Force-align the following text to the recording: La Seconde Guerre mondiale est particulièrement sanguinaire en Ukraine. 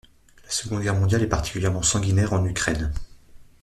La 0.43 0.49
Seconde 0.49 0.81
Guerre 0.81 0.95
mondiale 0.99 1.21
est 1.21 1.27
particulièrement 1.29 1.83
sanguinaire 1.83 2.33
en 2.33 2.43
Ukraine. 2.43 2.91